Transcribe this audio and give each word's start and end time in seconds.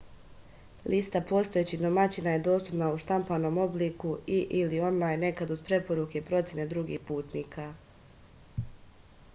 листа 0.91 1.19
постојећих 1.31 1.81
домаћина 1.81 2.31
је 2.35 2.39
доступна 2.47 2.87
у 2.95 2.97
штампаном 3.03 3.59
облику 3.65 4.15
и/или 4.39 4.81
онлајн 4.89 5.23
некад 5.27 5.55
уз 5.57 5.63
препоруке 5.69 6.19
и 6.23 6.27
процене 6.33 6.67
других 6.75 7.07
путника 7.11 7.69